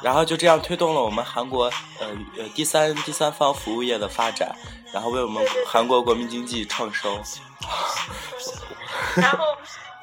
[0.02, 1.66] 然后就这样推动了我们韩国
[2.00, 4.56] 呃呃第三第三方服务业的发展，
[4.94, 7.20] 然后为我们韩国国民经济创收。
[9.16, 9.38] 然后，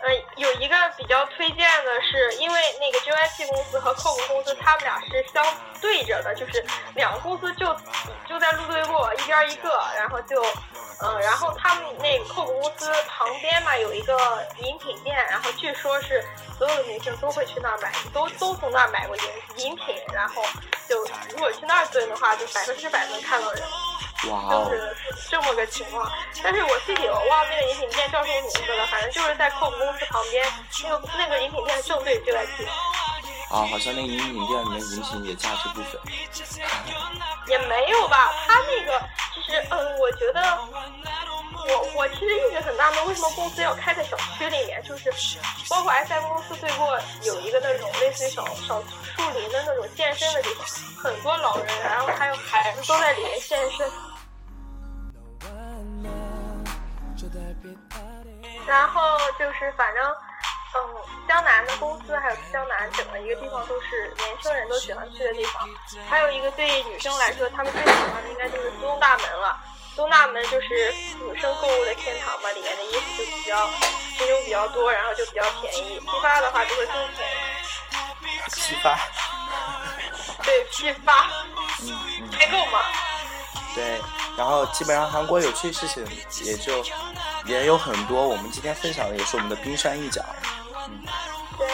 [0.03, 5.45] 呃，有一个比较推荐的是，因为那个 JYP 公司和 COCO 公司，他们俩是相
[5.81, 6.65] 对着的，就是
[6.97, 7.67] 两个公司就
[8.29, 10.43] 就在路对过，一边一个，然后就，
[11.01, 16.25] 呃，然后他们那个 COCO 公司旁边嘛有一个饮品店，然后据说是
[16.59, 19.23] 所有的明星都会去那儿买，都都从那儿买过饮
[19.59, 20.43] 饮品，然后
[20.89, 23.63] 就如果去那儿蹲的话，就百分之百能看到人。
[24.31, 24.71] 哇就哦！
[24.71, 26.11] 是这么个情况。
[26.43, 30.47] 但是我具体我忘了那个饮品店叫什么名字了，反正就是在 COCO 公司旁边，
[30.85, 32.69] 那个那个饮品店正对 JYP，
[33.51, 35.99] 啊，好像那个饮品店里面饮品也价值不菲。
[37.49, 38.33] 也没有吧？
[38.47, 39.01] 他那个
[39.35, 40.59] 其实，嗯，我觉得。
[41.65, 44.83] 我我其实一直很纳闷，为什么公司要开在小区里面？
[44.83, 45.13] 就是
[45.71, 50.67] 包括 SM 公司对过有一个那种类似于小小树林的那种健身的地方，
[51.05, 53.89] 很多老人，然后还有孩子都在里面健身。
[58.73, 65.69] 然后就是反正，嗯，江南的公司还有江南整个一个地方都是年轻人都喜欢去的地方。
[66.09, 69.61] 还有一个对女生来说，她们最喜欢的应该就是东大门了。
[69.95, 73.67] 东大门就是女生购物的天堂嘛，里面的衣服就比较
[74.17, 76.01] 品种比较多，然后就比较便宜。
[76.01, 77.35] 批发的话就会更便宜。
[78.57, 78.99] 批发。
[80.43, 81.29] 对，批发
[81.83, 81.93] 嗯
[82.51, 82.81] 购嘛。
[83.75, 84.01] 对，
[84.39, 86.03] 然后基本上韩国有趣事情
[86.43, 86.83] 也就
[87.45, 90.23] 也有很多，我们今天分享的也是我们的冰山一角。
[91.59, 91.69] 对，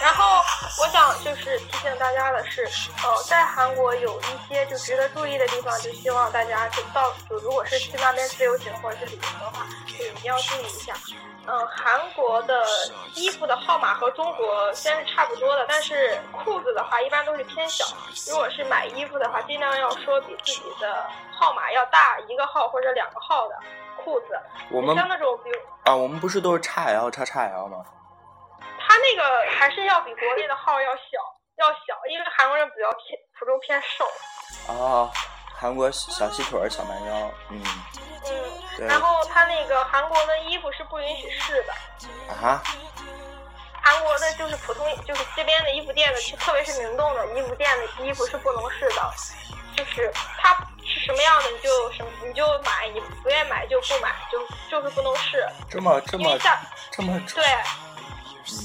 [0.00, 0.42] 然后
[0.80, 2.64] 我想就是提醒大家的是，
[3.02, 10.94] 呃，在韩国有一些就值得注意的地方，就希望大家就到就如果是去那边自由行或者是旅行的话，就一定要注意一下。
[11.48, 12.66] 嗯、韩国的
[13.14, 17.86] 衣服的号码和中国虽然是差不多的，但是裤子的话一般都是偏小。
[18.28, 23.54] 如果是买衣服的话，尽量要说比自己的号码要大一个号或者两个号的
[24.06, 24.26] 裤子。
[24.70, 27.84] 我们像那种比如啊，我们不是都是 XL、叉 XL 吗？
[28.78, 31.02] 它那个还是要比国内的号要小，
[31.56, 34.04] 要小，因为韩国人比较偏普通偏瘦。
[34.72, 35.10] 哦，
[35.58, 37.62] 韩国小细腿、小蛮腰，嗯，
[38.78, 41.72] 嗯，然后它那个韩国的衣服是不允许试的，
[42.32, 42.62] 啊，
[43.82, 49.12] 韩国的就是普通，就是这边的衣服店的，特别是明洞的衣服店的衣服是不能试的，
[49.76, 50.54] 就是它
[50.84, 56.36] 是什么样的你就什么你就买，你不愿意买就不买，就就是不能试，这么这么
[56.90, 57.44] 这么对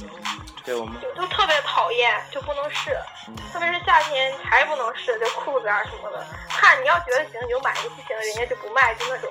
[0.03, 2.99] 嗯，对我们就就特别讨厌，就不能试。
[3.27, 6.25] 嗯特别是夏天还不能试，就裤子啊什么的。
[6.49, 9.29] 看你要觉得行你就买，你不行人家就不卖，就那种。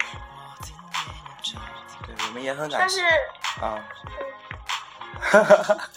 [2.07, 3.03] 对我们也很感谢但是，
[3.61, 3.83] 啊。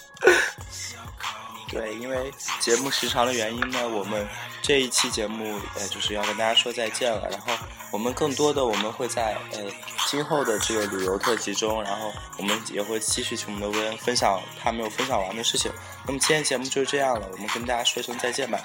[1.74, 4.26] 对，因为节目时长的原因呢，我们
[4.62, 7.28] 这一期节目呃就是要跟大家说再见了。
[7.30, 7.52] 然后
[7.90, 9.58] 我们更多的我们会在呃
[10.06, 15.70] 今后的这个旅游特辑中，然后我们也会继续请我们的薇恩分享他没有分享完的事情。
[16.06, 18.58] 那么今天节目就是这样了，我们跟大家说声再见吧。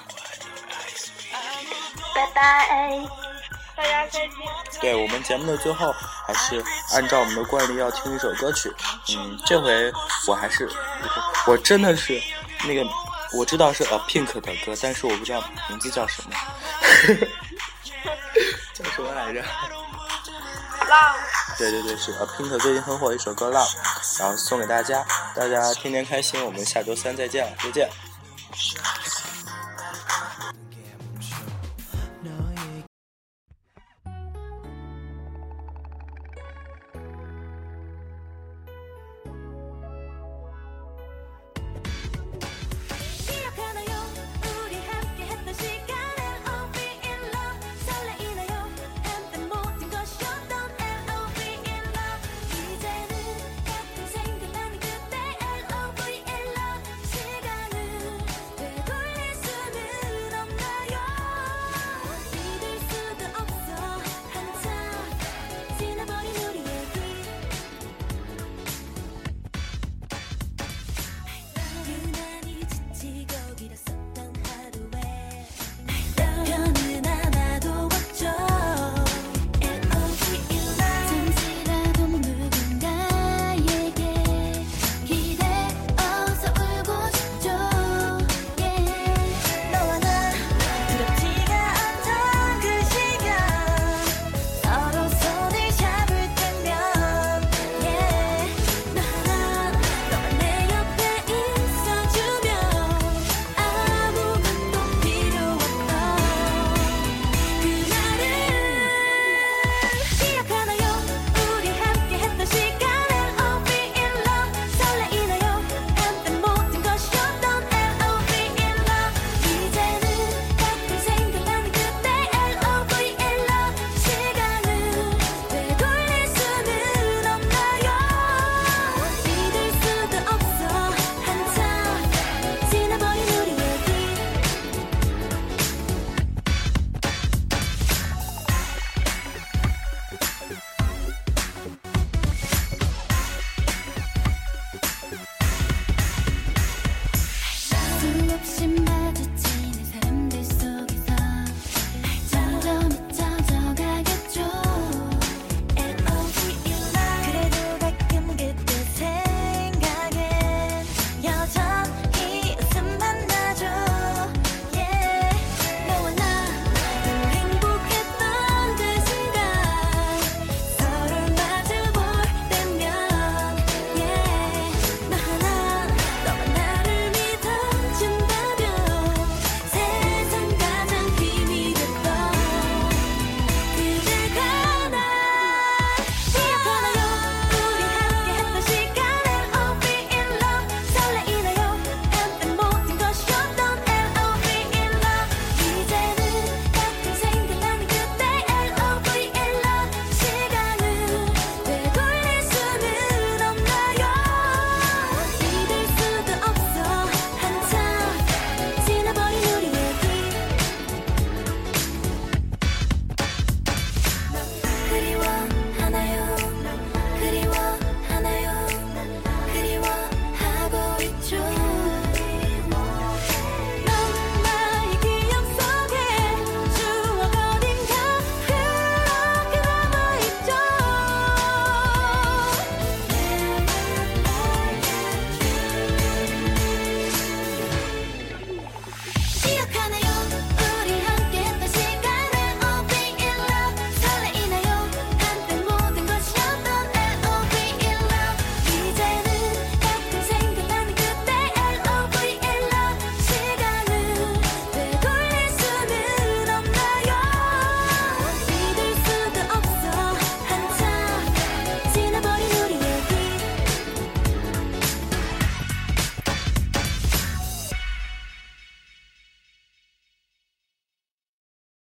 [2.14, 3.00] 拜拜。
[3.76, 4.30] 大家再见。
[4.78, 5.90] 对我们节目的最后，
[6.26, 8.70] 还是按照我们的惯例要听一首歌曲。
[9.16, 9.90] 嗯，这回
[10.26, 10.68] 我还是，
[11.46, 12.20] 我真的是
[12.66, 12.84] 那个
[13.32, 16.30] 我知道是 A Pink 的歌，但是我不知道名字叫什么，
[18.74, 19.40] 叫什么来着？
[20.88, 21.14] 浪。
[21.58, 23.66] 对对对，是 A Pink 最近很火的一首歌《浪》，
[24.20, 25.04] 然后送给大家，
[25.34, 26.44] 大家天天开心。
[26.44, 27.90] 我们下周三再见了，再见。